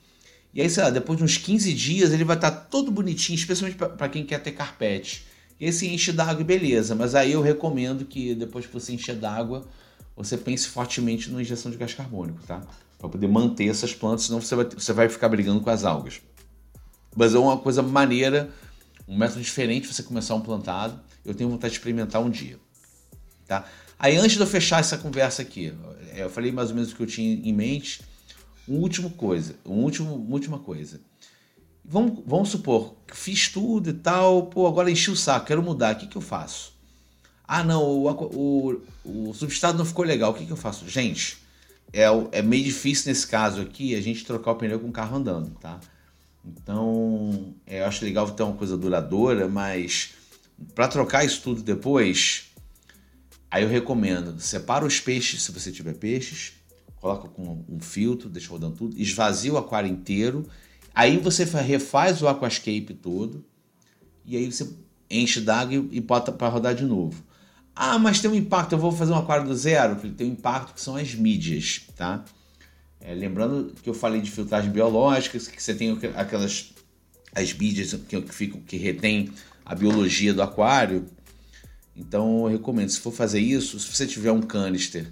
[0.55, 3.35] E aí, sei lá, depois de uns 15 dias ele vai estar tá todo bonitinho,
[3.35, 5.25] especialmente para quem quer ter carpete.
[5.59, 6.95] E aí se enche d'água e beleza.
[6.95, 9.67] Mas aí eu recomendo que depois que você encher d'água,
[10.15, 12.61] você pense fortemente na injeção de gás carbônico, tá?
[12.97, 16.21] Para poder manter essas plantas, senão você vai, você vai ficar brigando com as algas.
[17.13, 18.49] Mas é uma coisa maneira,
[19.05, 20.97] um método diferente você começar um plantado.
[21.25, 22.57] Eu tenho vontade de experimentar um dia.
[23.45, 23.65] Tá?
[23.99, 25.73] Aí antes de eu fechar essa conversa aqui,
[26.13, 28.01] é, eu falei mais ou menos o que eu tinha em mente.
[28.67, 30.99] Uma última coisa, um último, última coisa.
[31.83, 35.97] Vamos, vamos supor fiz tudo e tal, pô, agora enchi o saco, quero mudar, o
[35.99, 36.73] que, que eu faço?
[37.47, 40.87] Ah, não, o, o, o substrato não ficou legal, o que, que eu faço?
[40.89, 41.37] Gente,
[41.93, 45.17] é, é meio difícil nesse caso aqui a gente trocar o pneu com o carro
[45.17, 45.79] andando, tá?
[46.43, 50.13] Então, é, eu acho legal ter uma coisa duradoura, mas
[50.73, 52.51] para trocar isso tudo depois,
[53.49, 56.53] aí eu recomendo, separa os peixes se você tiver peixes,
[57.05, 60.43] coloca com um filtro, deixa rodando tudo, esvazia o aquário inteiro,
[60.93, 63.45] aí você refaz o aquascape todo,
[64.25, 64.67] e aí você
[65.07, 67.23] enche d'água e bota para rodar de novo.
[67.75, 69.95] Ah, mas tem um impacto, eu vou fazer um aquário do zero?
[70.13, 72.25] Tem um impacto que são as mídias, tá?
[72.99, 76.73] É, lembrando que eu falei de filtragem biológica, que você tem aquelas
[77.35, 79.29] as mídias que, que, ficam, que retém
[79.63, 81.05] a biologia do aquário.
[81.95, 85.11] Então eu recomendo, se for fazer isso, se você tiver um canister,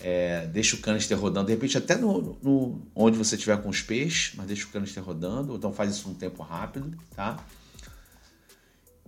[0.00, 3.82] é, deixa o canister rodando, de repente até no, no, onde você tiver com os
[3.82, 7.38] peixes, mas deixa o canister rodando, então faz isso num tempo rápido, tá?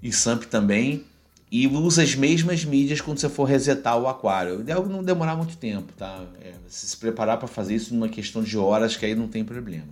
[0.02, 1.04] E SAMP também
[1.50, 4.64] e usa as mesmas mídias quando você for resetar o aquário.
[4.88, 6.24] Não demorar muito tempo, tá?
[6.40, 9.88] É, se preparar para fazer isso numa questão de horas, que aí não tem problema.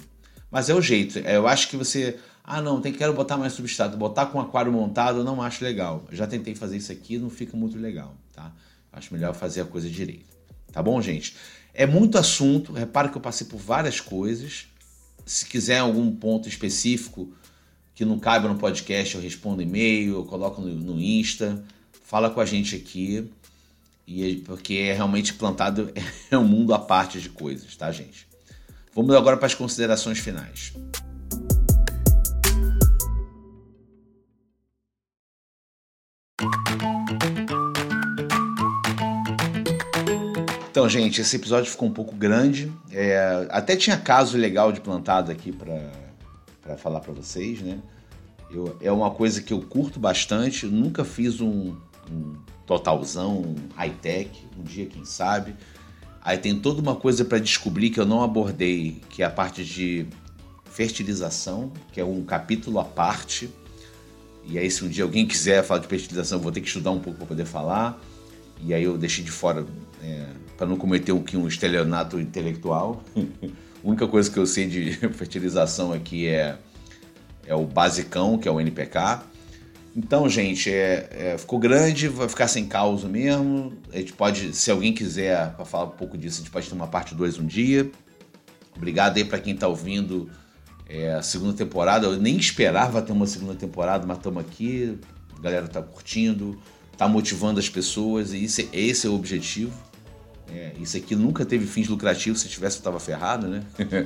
[0.51, 1.19] Mas é o jeito.
[1.19, 2.17] É, eu acho que você.
[2.45, 3.97] Ah, não, tem, quero botar mais substrato.
[3.97, 6.05] Botar com o aquário montado eu não acho legal.
[6.13, 8.53] Já tentei fazer isso aqui não fica muito legal, tá?
[8.93, 10.38] Acho melhor fazer a coisa direito,
[10.79, 10.83] tá?
[10.83, 11.35] bom, gente?
[11.75, 14.67] É muito assunto, repara que eu passei por várias coisas.
[15.27, 17.33] Se quiser algum ponto específico
[17.95, 21.65] que não cabe no podcast, eu respondo e-mail, eu coloco no, no Insta,
[22.05, 23.29] fala com a gente aqui.
[24.07, 25.93] E porque é realmente plantado
[26.31, 28.27] é um mundo à parte de coisas, tá, gente?
[28.95, 30.73] Vamos agora para as considerações finais.
[40.79, 42.73] Então, gente, esse episódio ficou um pouco grande.
[42.93, 47.81] É, até tinha caso legal de plantado aqui para falar para vocês, né?
[48.49, 50.67] Eu, é uma coisa que eu curto bastante.
[50.67, 51.75] nunca fiz um,
[52.09, 54.31] um totalzão, um high-tech.
[54.57, 55.57] Um dia, quem sabe.
[56.23, 59.65] Aí tem toda uma coisa para descobrir que eu não abordei, que é a parte
[59.65, 60.07] de
[60.71, 63.51] fertilização, que é um capítulo à parte.
[64.45, 66.93] E aí, se um dia alguém quiser falar de fertilização, eu vou ter que estudar
[66.93, 68.01] um pouco para poder falar.
[68.63, 69.67] E aí eu deixei de fora
[70.01, 70.27] é,
[70.59, 73.03] para não cometer um, um estelionato intelectual.
[73.17, 73.21] a
[73.83, 76.59] única coisa que eu sei de fertilização aqui é,
[77.47, 79.23] é o basicão, que é o NPK.
[79.97, 83.73] Então, gente, é, é, ficou grande, vai ficar sem causa mesmo.
[83.93, 86.75] A gente pode, se alguém quiser para falar um pouco disso, a gente pode ter
[86.75, 87.91] uma parte 2 um dia.
[88.77, 90.29] Obrigado aí para quem está ouvindo
[90.89, 92.07] é, a segunda temporada.
[92.07, 94.99] Eu nem esperava ter uma segunda temporada, mas estamos aqui.
[95.37, 96.61] A galera está curtindo,
[96.93, 99.88] está motivando as pessoas e esse, esse é o objetivo.
[100.51, 103.65] É, isso aqui nunca teve fins lucrativos, se tivesse eu estava ferrado, né?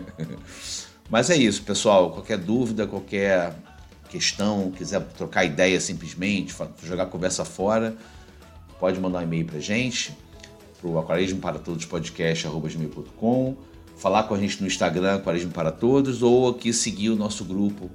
[1.09, 2.11] mas é isso, pessoal.
[2.11, 3.55] Qualquer dúvida, qualquer
[4.09, 7.97] questão, quiser trocar ideia simplesmente, jogar conversa fora,
[8.78, 10.16] pode mandar um e-mail pra gente,
[10.80, 13.57] pro aquarismo para todos podcast@gmail.com,
[13.97, 17.90] falar com a gente no Instagram aquarismo para todos ou aqui seguir o nosso grupo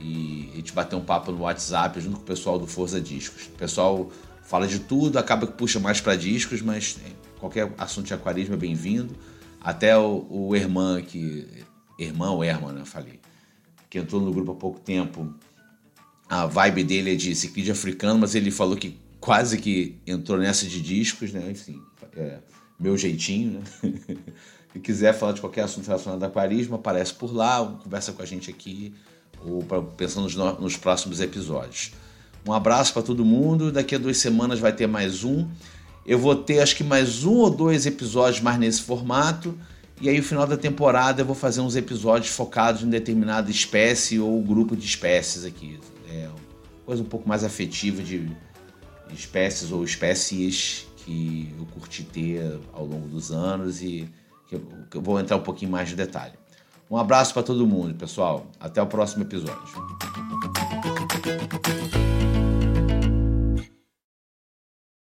[0.00, 3.46] e a gente bater um papo no WhatsApp junto com o pessoal do Forza Discos.
[3.46, 4.10] O pessoal
[4.42, 6.98] fala de tudo, acaba que puxa mais para discos, mas
[7.38, 9.14] qualquer assunto de aquarismo é bem-vindo.
[9.60, 11.46] Até o, o Irmã, que.
[11.98, 12.82] Irmão ou Herman, né?
[12.82, 13.18] Eu falei
[13.90, 15.34] que entrou no grupo há pouco tempo.
[16.28, 20.66] A vibe dele é de ciclismo africano, mas ele falou que quase que entrou nessa
[20.66, 21.50] de discos, né?
[21.50, 21.80] Enfim,
[22.16, 22.38] é
[22.78, 23.94] meu jeitinho, né?
[24.72, 28.26] Se quiser falar de qualquer assunto relacionado ao aquarismo, aparece por lá, conversa com a
[28.26, 28.94] gente aqui,
[29.42, 31.92] ou pra, pensando nos, nos próximos episódios.
[32.46, 33.72] Um abraço para todo mundo.
[33.72, 35.48] Daqui a duas semanas vai ter mais um.
[36.08, 39.54] Eu vou ter acho que mais um ou dois episódios mais nesse formato.
[40.00, 44.18] E aí, no final da temporada, eu vou fazer uns episódios focados em determinada espécie
[44.18, 45.78] ou grupo de espécies aqui.
[46.10, 46.30] É
[46.86, 48.26] coisa um pouco mais afetiva de
[49.12, 54.08] espécies ou espécies que eu curti ter ao longo dos anos e
[54.48, 54.56] que
[54.96, 56.32] eu vou entrar um pouquinho mais de detalhe.
[56.90, 58.46] Um abraço para todo mundo, pessoal.
[58.58, 59.58] Até o próximo episódio.